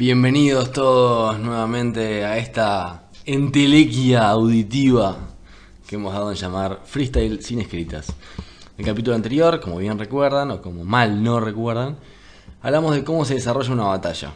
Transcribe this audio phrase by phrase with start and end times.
[0.00, 5.18] Bienvenidos todos nuevamente a esta entelequia auditiva
[5.86, 8.08] que hemos dado en llamar Freestyle sin escritas.
[8.08, 11.98] En el capítulo anterior, como bien recuerdan, o como mal no recuerdan,
[12.62, 14.32] hablamos de cómo se desarrolla una batalla.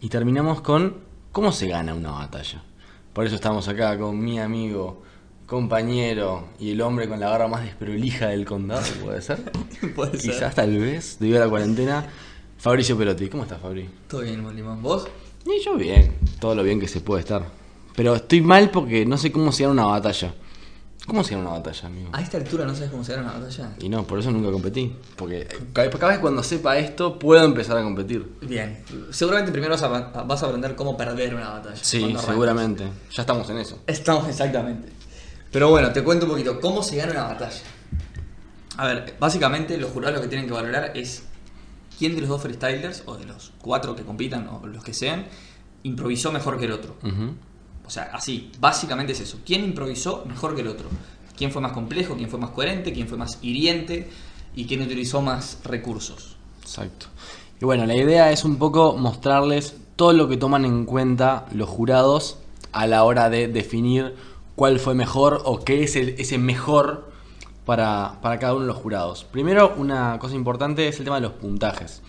[0.00, 0.96] Y terminamos con
[1.30, 2.60] cómo se gana una batalla.
[3.12, 5.04] Por eso estamos acá con mi amigo,
[5.46, 9.52] compañero y el hombre con la barba más desprolija del condado, ¿puede ser?
[9.94, 10.32] Puede ser.
[10.32, 12.06] Quizás, tal vez, debido a la cuarentena.
[12.60, 13.88] Fabricio Perotti, ¿cómo estás, Fabri?
[14.06, 14.82] Todo bien, Molimón.
[14.82, 15.08] ¿Vos?
[15.46, 17.42] Y yo bien, todo lo bien que se puede estar.
[17.96, 20.34] Pero estoy mal porque no sé cómo se gana una batalla.
[21.06, 22.10] ¿Cómo se gana una batalla, amigo?
[22.12, 23.72] A esta altura no sabes cómo se gana una batalla.
[23.80, 24.94] Y no, por eso nunca competí.
[25.16, 28.30] Porque cada vez cuando sepa esto, puedo empezar a competir.
[28.42, 28.84] Bien.
[29.08, 31.82] Seguramente primero vas a, vas a aprender cómo perder una batalla.
[31.82, 32.84] Sí, seguramente.
[33.10, 33.78] Ya estamos en eso.
[33.86, 34.90] Estamos exactamente.
[35.50, 36.60] Pero bueno, te cuento un poquito.
[36.60, 37.62] ¿Cómo se gana una batalla?
[38.76, 41.22] A ver, básicamente los jurados lo que tienen que valorar es
[42.00, 45.26] quién de los dos freestylers, o de los cuatro que compitan, o los que sean,
[45.82, 46.96] improvisó mejor que el otro.
[47.86, 49.40] O sea, así, básicamente es eso.
[49.44, 50.88] ¿Quién improvisó mejor que el otro?
[51.36, 52.16] ¿Quién fue más complejo?
[52.16, 52.94] ¿Quién fue más coherente?
[52.94, 54.08] ¿Quién fue más hiriente?
[54.56, 56.36] ¿Y quién utilizó más recursos?
[56.62, 57.06] Exacto.
[57.60, 61.68] Y bueno, la idea es un poco mostrarles todo lo que toman en cuenta los
[61.68, 62.38] jurados
[62.72, 64.14] a la hora de definir
[64.56, 67.09] cuál fue mejor o qué es el- ese mejor
[67.70, 69.22] para, para cada uno de los jurados.
[69.22, 72.02] Primero, una cosa importante es el tema de los puntajes.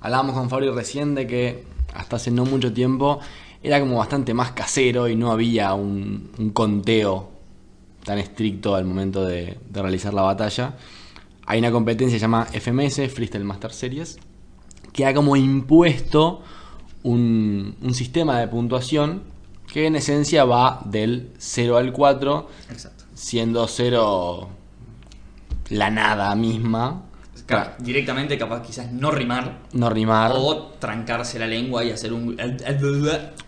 [0.00, 3.20] Hablábamos con Fabri recién de que hasta hace no mucho tiempo
[3.62, 7.28] era como bastante más casero y no había un, un conteo
[8.04, 10.78] tan estricto al momento de, de realizar la batalla.
[11.44, 14.18] Hay una competencia que se llama FMS, Freestyle Master Series,
[14.94, 16.40] que ha como impuesto
[17.02, 19.24] un, un sistema de puntuación
[19.70, 23.04] que en esencia va del 0 al 4, Exacto.
[23.12, 24.61] siendo 0
[25.70, 27.02] la nada misma,
[27.46, 30.32] Claro, directamente capaz quizás no rimar no rimar.
[30.34, 32.36] o trancarse la lengua y hacer un...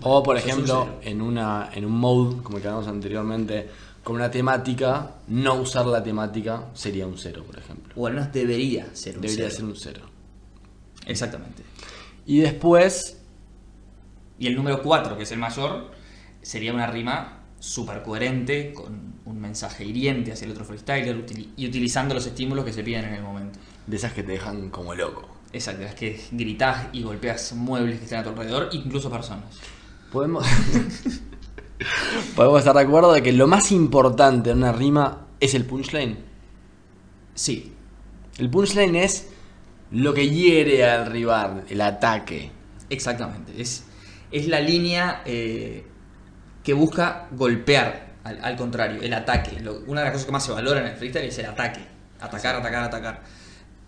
[0.02, 1.00] O por ejemplo, cero.
[1.02, 3.68] en, una, en un mode, como el que hablamos anteriormente,
[4.02, 7.92] con una temática, no usar la temática sería un 0, por ejemplo.
[7.96, 9.56] O al menos debería ser un Debería cero.
[9.56, 10.00] ser un 0.
[11.06, 11.62] Exactamente.
[12.26, 13.20] Y después,
[14.38, 15.92] Y el número 4, que es el mayor,
[16.42, 21.66] sería una rima súper coherente, con un mensaje hiriente hacia el otro freestyler util- y
[21.68, 23.58] utilizando los estímulos que se piden en el momento.
[23.86, 25.28] de esas que te dejan como loco.
[25.52, 29.56] Exacto, es que gritas y golpeas muebles que están a tu alrededor, incluso personas.
[30.10, 30.44] Podemos,
[32.36, 36.18] podemos estar de acuerdo de que lo más importante en una rima es el punchline.
[37.34, 37.72] Sí,
[38.38, 39.28] El punchline es
[39.90, 42.50] lo que hiere al rival, el ataque.
[42.90, 43.52] exactamente.
[43.60, 43.84] Es,
[44.30, 45.84] es la línea eh,
[46.62, 49.60] que busca golpear, al, al contrario, el ataque.
[49.60, 51.80] Lo- una de las cosas que más se valora en el freestyle es el ataque.
[52.20, 53.22] Atacar, atacar, atacar.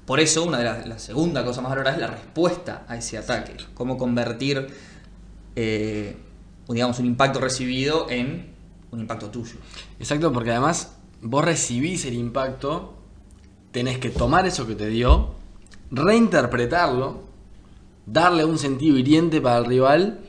[0.04, 3.18] Por eso, una de las la segunda cosa más valorada es la respuesta a ese
[3.18, 3.56] ataque.
[3.74, 4.68] Cómo convertir,
[5.56, 6.16] eh,
[6.68, 8.54] digamos, un impacto recibido en
[8.92, 9.56] un impacto tuyo.
[9.98, 10.92] Exacto, porque además
[11.22, 12.94] vos recibís el impacto,
[13.72, 15.34] tenés que tomar eso que te dio,
[15.90, 17.22] reinterpretarlo,
[18.06, 20.20] darle un sentido hiriente para el rival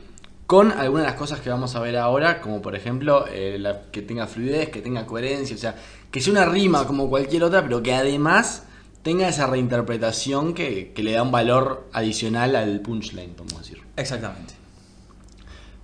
[0.48, 3.82] con algunas de las cosas que vamos a ver ahora, como por ejemplo eh, la-
[3.92, 5.74] que tenga fluidez, que tenga coherencia, o sea,
[6.10, 8.62] que sea una rima como cualquier otra, pero que además
[9.02, 13.82] tenga esa reinterpretación que, que le da un valor adicional al punchline, podemos decir.
[13.94, 14.54] Exactamente.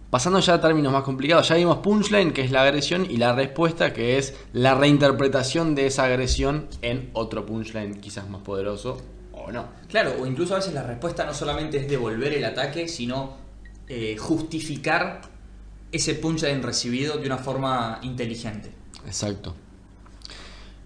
[0.09, 3.35] Pasando ya a términos más complicados, ya vimos punchline, que es la agresión, y la
[3.35, 8.97] respuesta, que es la reinterpretación de esa agresión en otro punchline quizás más poderoso
[9.33, 9.67] o no.
[9.91, 13.44] Claro, o incluso a veces la respuesta no solamente es devolver el ataque, sino
[13.89, 15.23] eh, justificar
[15.93, 18.73] ese punchline recibido de una forma inteligente.
[19.07, 19.55] Exacto.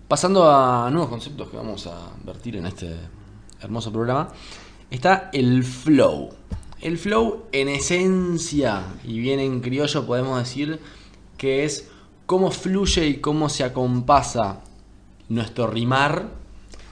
[0.07, 2.97] Pasando a nuevos conceptos que vamos a vertir en este
[3.61, 4.29] hermoso programa,
[4.91, 6.31] está el flow.
[6.81, 10.81] El flow en esencia, y bien en criollo podemos decir
[11.37, 11.89] que es
[12.27, 14.61] cómo fluye y cómo se acompasa
[15.29, 16.38] nuestro rimar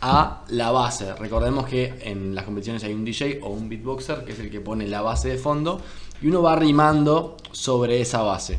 [0.01, 1.15] a la base.
[1.15, 4.61] Recordemos que en las competiciones hay un DJ o un beatboxer que es el que
[4.61, 5.81] pone la base de fondo
[6.23, 8.59] y uno va rimando sobre esa base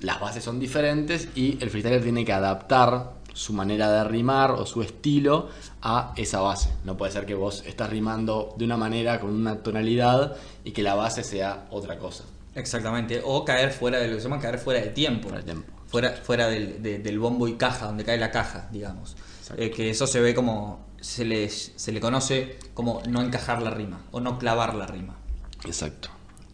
[0.00, 4.64] las bases son diferentes y el freestyler tiene que adaptar su manera de rimar o
[4.64, 5.50] su estilo
[5.82, 6.70] a esa base.
[6.84, 10.82] No puede ser que vos estás rimando de una manera con una tonalidad y que
[10.82, 12.24] la base sea otra cosa.
[12.54, 13.20] Exactamente.
[13.22, 15.24] O caer fuera de lo que se llama caer fuera de tiempo.
[15.28, 15.70] Fuera de tiempo.
[15.86, 19.16] Fuera, fuera del, de- del bombo y caja, donde cae la caja, digamos.
[19.50, 19.62] Exacto.
[19.62, 20.88] Eh, que eso se ve como.
[21.00, 24.04] Se le, se le conoce como no encajar la rima.
[24.10, 25.16] O no clavar la rima.
[25.64, 26.10] Exacto.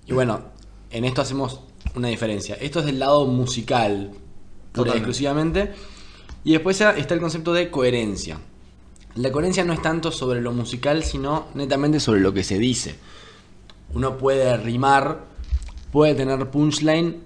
[0.06, 0.40] Y bueno,
[0.90, 1.60] en esto hacemos
[1.94, 2.54] una diferencia.
[2.56, 4.12] Esto es del lado musical,
[4.72, 5.72] pura y exclusivamente.
[6.44, 8.38] Y después está el concepto de coherencia.
[9.16, 12.96] La coherencia no es tanto sobre lo musical, sino netamente sobre lo que se dice.
[13.94, 15.24] uno puede rimar,
[15.90, 17.22] puede tener punchline,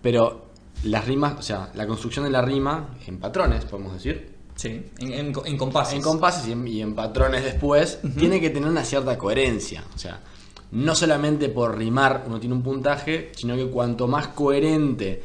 [0.00, 0.46] pero
[0.84, 5.12] las rimas, o sea, la construcción de la rima en patrones, podemos decir, Sí, en,
[5.12, 5.94] en, en compases.
[5.94, 9.84] en compases y en, y en patrones después, tiene que tener una cierta coherencia.
[9.94, 10.20] O sea,
[10.72, 15.22] no solamente por rimar uno tiene un puntaje, sino que cuanto más coherente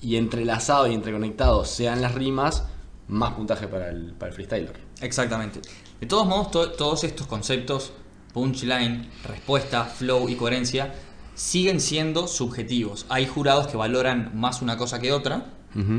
[0.00, 2.64] y entrelazado y entreconectado sean las rimas,
[3.08, 4.72] más puntaje para el, para el freestyler.
[5.00, 5.60] Exactamente.
[6.00, 7.92] De todos modos, to- todos estos conceptos,
[8.32, 10.94] punchline, respuesta, flow y coherencia,
[11.34, 13.06] siguen siendo subjetivos.
[13.10, 15.46] Hay jurados que valoran más una cosa que otra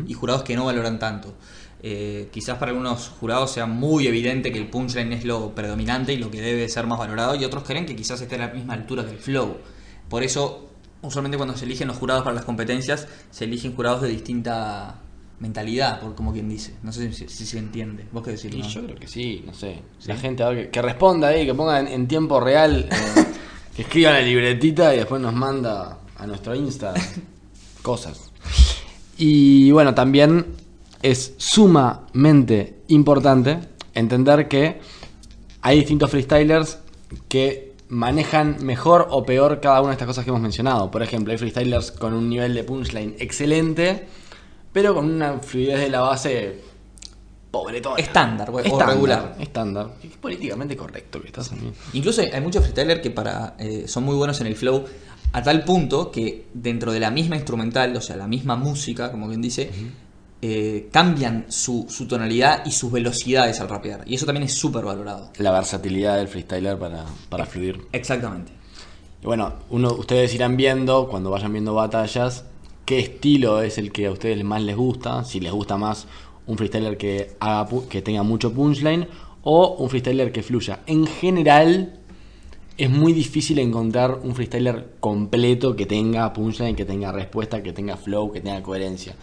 [0.05, 1.33] y jurados que no valoran tanto.
[1.85, 6.17] Eh, quizás para algunos jurados sea muy evidente que el punchline es lo predominante y
[6.17, 8.73] lo que debe ser más valorado y otros creen que quizás esté a la misma
[8.73, 9.57] altura del flow.
[10.07, 10.69] Por eso,
[11.01, 15.01] usualmente cuando se eligen los jurados para las competencias, se eligen jurados de distinta
[15.39, 16.73] mentalidad, por como quien dice.
[16.83, 18.05] No sé si, si se entiende.
[18.13, 18.55] ¿Vos qué decís?
[18.55, 18.65] No?
[18.65, 19.81] yo creo que sí, no sé.
[19.99, 20.07] ¿Sí?
[20.07, 23.25] La gente a ver, que, que responda ahí, que ponga en, en tiempo real, eh,
[23.75, 26.93] que escriba la libretita y después nos manda a nuestro Insta
[27.81, 28.31] cosas.
[29.17, 30.62] Y bueno, también
[31.03, 33.59] es sumamente importante
[33.93, 34.79] entender que
[35.61, 36.79] hay distintos freestylers
[37.27, 40.89] que manejan mejor o peor cada una de estas cosas que hemos mencionado.
[40.89, 44.07] Por ejemplo, hay freestylers con un nivel de punchline excelente,
[44.71, 46.61] pero con una fluidez de la base
[47.51, 47.97] pobretona.
[47.97, 49.35] Estándar, o- o regular.
[49.39, 49.93] Estándar.
[50.03, 51.73] Es políticamente correcto que estás también.
[51.93, 54.85] Incluso hay muchos freestylers que para, eh, son muy buenos en el flow
[55.33, 59.27] a tal punto que dentro de la misma instrumental, o sea, la misma música, como
[59.27, 59.69] quien dice,
[60.45, 64.03] eh, cambian su, su tonalidad y sus velocidades al rapear.
[64.05, 65.31] Y eso también es súper valorado.
[65.37, 67.79] La versatilidad del freestyler para, para fluir.
[67.93, 68.51] Exactamente.
[69.21, 72.43] Y bueno, uno, ustedes irán viendo, cuando vayan viendo batallas,
[72.83, 75.23] qué estilo es el que a ustedes más les gusta.
[75.23, 76.07] Si les gusta más
[76.45, 79.07] un freestyler que, haga, que tenga mucho punchline
[79.43, 80.81] o un freestyler que fluya.
[80.87, 82.01] En general,
[82.77, 87.95] es muy difícil encontrar un freestyler completo que tenga punchline, que tenga respuesta, que tenga
[87.95, 89.15] flow, que tenga coherencia.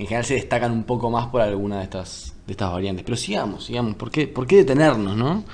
[0.00, 3.04] En general se destacan un poco más por alguna de estas, de estas variantes.
[3.04, 3.96] Pero sigamos, sigamos.
[3.96, 5.44] ¿Por qué, ¿Por qué detenernos, no?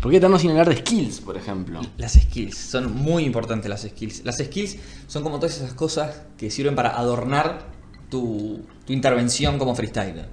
[0.00, 1.82] ¿Por qué detenernos sin hablar de skills, por ejemplo?
[1.98, 4.24] Las skills, son muy importantes las skills.
[4.24, 4.78] Las skills
[5.08, 7.66] son como todas esas cosas que sirven para adornar
[8.08, 10.30] tu, tu intervención como freestyler.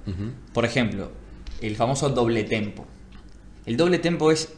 [0.54, 1.10] Por ejemplo,
[1.60, 2.86] el famoso doble tempo.
[3.66, 4.54] El doble tempo es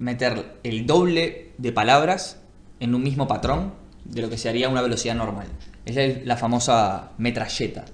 [0.00, 2.40] meter el doble de palabras
[2.80, 3.74] en un mismo patrón
[4.04, 5.46] de lo que se haría a una velocidad normal.
[5.84, 7.84] Esa es la famosa metralleta.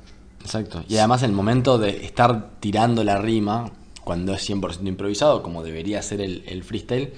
[0.42, 0.84] Exacto.
[0.88, 3.70] Y además el momento de estar tirando la rima,
[4.04, 7.12] cuando es 100% improvisado, como debería ser el, el freestyle,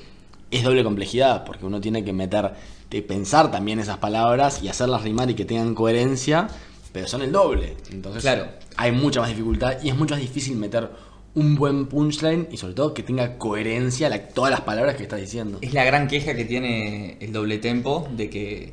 [0.50, 2.52] es doble complejidad, porque uno tiene que meter,
[2.90, 6.48] de pensar también esas palabras y hacerlas rimar y que tengan coherencia,
[6.92, 7.76] pero son el doble.
[7.92, 8.46] Entonces Claro.
[8.76, 10.90] hay mucha más dificultad y es mucho más difícil meter
[11.36, 15.20] un buen punchline y sobre todo que tenga coherencia la- todas las palabras que estás
[15.20, 15.58] diciendo.
[15.60, 18.72] Es la gran queja que tiene el doble tempo de que,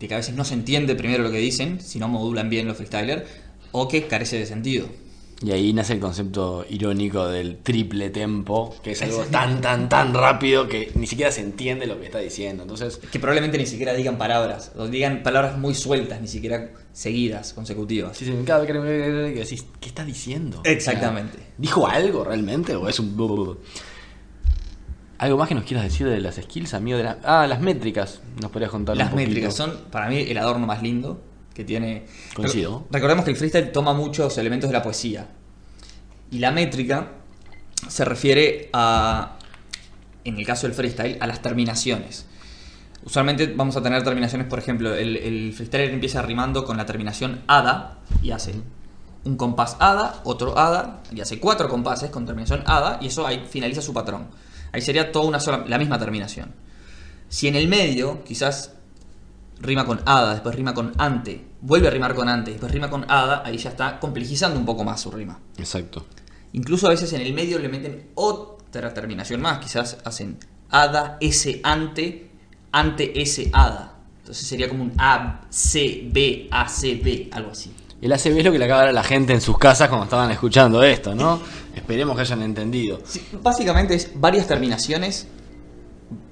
[0.00, 2.66] de que a veces no se entiende primero lo que dicen, si no modulan bien
[2.66, 3.22] los freestylers,
[3.72, 4.86] o que carece de sentido.
[5.44, 10.14] Y ahí nace el concepto irónico del triple tempo, que es algo tan, tan, tan
[10.14, 12.62] rápido que ni siquiera se entiende lo que está diciendo.
[12.62, 17.54] Entonces, Que probablemente ni siquiera digan palabras, o digan palabras muy sueltas, ni siquiera seguidas,
[17.54, 18.16] consecutivas.
[18.16, 20.60] sí, sí, cada vez que decís, ¿qué está diciendo?
[20.64, 21.38] Exactamente.
[21.38, 23.58] O sea, ¿Dijo algo realmente o es un...
[25.18, 26.98] ¿Algo más que nos quieras decir de las skills, amigo?
[26.98, 27.18] De la...
[27.24, 28.20] Ah, las métricas.
[28.40, 31.20] Nos podrías contar Las un métricas son, para mí, el adorno más lindo
[31.54, 32.06] que tiene.
[32.34, 32.86] Coincido.
[32.90, 35.28] Recordemos que el freestyle toma muchos elementos de la poesía.
[36.30, 37.12] Y la métrica
[37.88, 39.36] se refiere a,
[40.24, 42.26] en el caso del freestyle, a las terminaciones.
[43.04, 47.42] Usualmente vamos a tener terminaciones, por ejemplo, el, el freestyler empieza rimando con la terminación
[47.48, 48.54] ADA y hace
[49.24, 53.44] un compás ADA, otro ADA, y hace cuatro compases con terminación ADA, y eso ahí
[53.48, 54.28] finaliza su patrón.
[54.72, 56.52] Ahí sería toda una sola, la misma terminación.
[57.28, 58.74] Si en el medio, quizás
[59.60, 63.04] rima con hada, después rima con ante, vuelve a rimar con ante, después rima con
[63.10, 65.38] hada, ahí ya está complejizando un poco más su rima.
[65.56, 66.06] Exacto.
[66.52, 70.38] Incluso a veces en el medio le meten otra terminación más, quizás hacen
[70.70, 72.30] hada, s ante,
[72.72, 73.94] ante s hada.
[74.20, 77.74] Entonces sería como un A, C, B, A, C, B, algo así.
[78.02, 79.88] El ACB es lo que le acaba de dar a la gente en sus casas
[79.88, 81.40] cuando estaban escuchando esto, ¿no?
[81.76, 83.00] Esperemos que hayan entendido.
[83.04, 85.28] Sí, básicamente es varias terminaciones,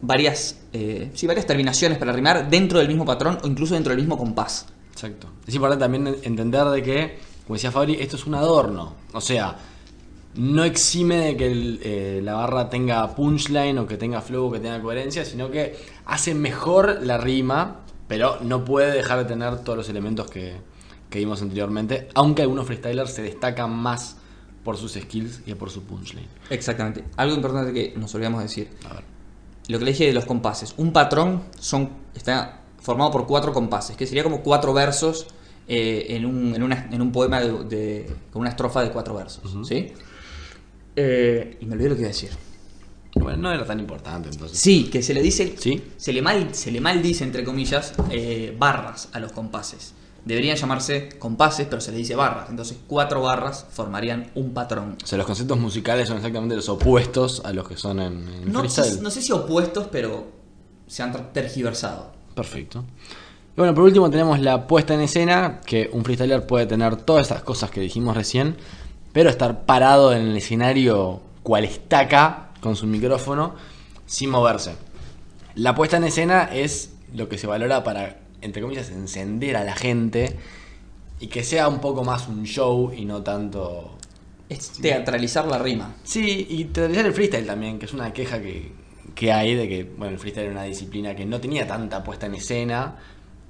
[0.02, 4.00] varias, eh, sí, varias terminaciones para rimar dentro del mismo patrón o incluso dentro del
[4.00, 4.66] mismo compás.
[4.92, 5.28] Exacto.
[5.46, 8.94] Es importante también entender de que, como decía Fabri, esto es un adorno.
[9.12, 9.56] O sea,
[10.34, 14.52] no exime de que el, eh, la barra tenga punchline o que tenga flow o
[14.52, 19.58] que tenga coherencia, sino que hace mejor la rima, pero no puede dejar de tener
[19.64, 20.54] todos los elementos que,
[21.08, 24.16] que vimos anteriormente, aunque algunos freestylers se destacan más
[24.64, 26.28] por sus skills que por su punchline.
[26.50, 27.04] Exactamente.
[27.16, 28.70] Algo importante que nos olvidamos decir.
[28.88, 29.04] A ver.
[29.70, 30.74] Lo que le dije de los compases.
[30.76, 35.26] Un patrón son, está formado por cuatro compases, que sería como cuatro versos
[35.68, 39.14] eh, en, un, en, una- en un poema de, de- con una estrofa de cuatro
[39.14, 39.42] versos.
[39.66, 39.92] ¿sí?
[40.96, 42.30] Eh, y me olvidé lo que iba a decir.
[43.14, 44.58] Bueno, no era tan importante entonces.
[44.58, 45.54] Sí, que se le dice.
[45.58, 45.82] ¿Sí?
[45.96, 49.94] Se le, mal, se le maldice, entre comillas, eh, barras a los compases.
[50.24, 52.50] Deberían llamarse compases, pero se le dice barras.
[52.50, 54.96] Entonces, cuatro barras formarían un patrón.
[55.02, 58.52] O sea, los conceptos musicales son exactamente los opuestos a los que son en, en
[58.52, 58.92] No, freestyle.
[58.96, 60.26] sé- no sé si opuestos, pero
[60.86, 62.12] se han ter- tergiversado.
[62.34, 62.84] Perfecto.
[63.56, 67.22] Y bueno, por último tenemos la puesta en escena, que un freestyler puede tener todas
[67.22, 68.56] estas cosas que dijimos recién,
[69.12, 73.54] pero estar parado en el escenario cual estaca con su micrófono
[74.06, 74.74] sin moverse.
[75.56, 79.74] La puesta en escena es lo que se valora para, entre comillas, encender a la
[79.74, 80.36] gente
[81.20, 83.96] y que sea un poco más un show y no tanto
[84.48, 85.94] Es teatralizar la rima.
[86.02, 88.72] Sí, y teorizar el freestyle también, que es una queja que,
[89.14, 92.26] que hay de que, bueno, el freestyle era una disciplina que no tenía tanta puesta
[92.26, 92.96] en escena.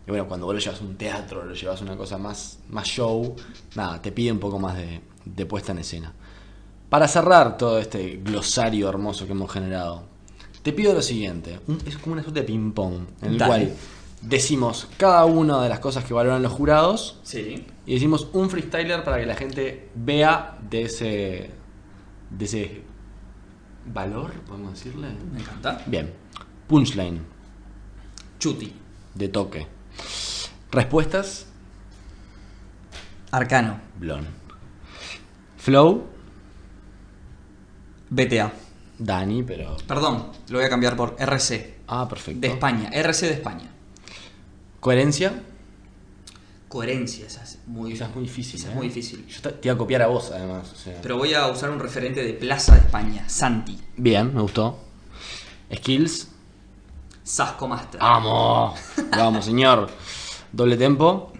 [0.06, 2.58] Y bueno, cuando vos lo llevas a un teatro, lo llevas a una cosa más,
[2.68, 3.36] más show,
[3.76, 6.12] nada, te pide un poco más de, de puesta en escena.
[6.88, 10.02] Para cerrar todo este glosario hermoso que hemos generado,
[10.62, 13.66] te pido lo siguiente: es como una suerte de ping-pong, en el Dale.
[13.66, 13.76] cual
[14.22, 17.66] decimos cada una de las cosas que valoran los jurados Sí.
[17.86, 21.50] y decimos un freestyler para que la gente vea de ese.
[22.30, 22.82] de ese.
[23.86, 25.08] valor, podemos decirle.
[25.32, 25.82] Me encanta.
[25.86, 26.12] Bien.
[26.68, 27.20] Punchline,
[28.38, 28.72] Chuti.
[29.14, 29.66] de toque.
[30.70, 31.46] Respuestas,
[33.32, 33.80] Arcano.
[33.98, 34.26] blon.
[35.56, 36.06] Flow,
[38.10, 38.52] BTA.
[38.98, 39.76] Dani, pero.
[39.86, 41.78] Perdón, lo voy a cambiar por RC.
[41.88, 42.40] Ah, perfecto.
[42.40, 42.90] De España.
[42.92, 43.70] RC de España.
[44.80, 45.42] Coherencia,
[46.68, 48.60] Coherencia, esa es muy, esa es muy difícil.
[48.60, 48.70] esa ¿eh?
[48.70, 49.26] es muy difícil.
[49.26, 50.72] Yo te, te iba a copiar a vos, además.
[50.72, 51.00] o sea.
[51.02, 53.28] Pero voy a usar un referente de Plaza de España.
[53.28, 53.76] Santi.
[53.96, 54.78] Bien, me gustó.
[55.74, 56.28] Skills,
[57.24, 58.00] Sasco Master.
[58.00, 58.78] ¡Vamos!
[59.10, 59.90] Vamos, señor.
[60.52, 61.32] Doble tempo.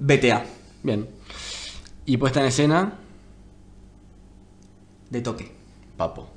[0.00, 0.44] BTA.
[0.82, 1.08] Bien.
[2.06, 2.98] Y puesta en escena,
[5.10, 5.52] De toque.
[5.96, 6.28] Papo.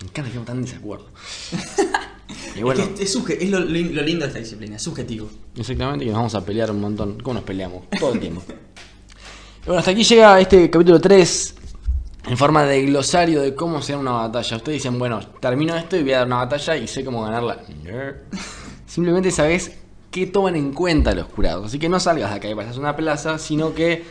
[0.00, 1.08] Me encanta que estemos tan desacuerdo.
[2.56, 5.28] y bueno, Es, que es, lo, li- lo lindo de esta disciplina, es subjetivo.
[5.56, 7.18] exactamente que nos vamos a pelear un montón.
[7.22, 7.84] ¿Cómo nos peleamos?
[7.98, 8.42] Todo el tiempo.
[9.66, 11.54] Bueno, hasta aquí llega este capítulo 3
[12.28, 14.56] en forma de glosario de cómo se da una batalla.
[14.56, 17.60] Ustedes dicen, bueno, termino esto y voy a dar una batalla y sé cómo ganarla.
[18.86, 19.72] Simplemente sabes
[20.10, 21.66] qué toman en cuenta los jurados.
[21.66, 24.04] Así que no salgas de acá y vayas a una plaza, sino que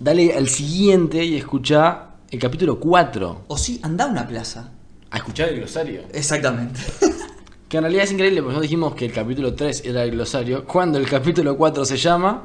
[0.00, 3.44] dale al siguiente y escucha el capítulo 4.
[3.48, 4.70] O sí, anda a una plaza.
[5.10, 6.02] A escuchar el glosario.
[6.12, 6.80] Exactamente.
[7.76, 10.64] Que en realidad es increíble porque nosotros dijimos que el capítulo 3 era el glosario,
[10.64, 12.44] cuando el capítulo 4 se llama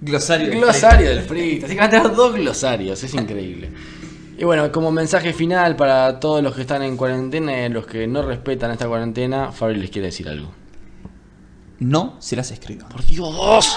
[0.00, 0.50] Glosario.
[0.50, 1.64] del Glosario del freestyle.
[1.64, 3.72] Así que van a tener dos glosarios, es increíble.
[4.38, 8.06] Y bueno, como mensaje final para todos los que están en cuarentena y los que
[8.06, 10.52] no respetan esta cuarentena, Fabri les quiere decir algo.
[11.80, 12.88] No se las escriban.
[12.88, 13.76] ¡Por Dios!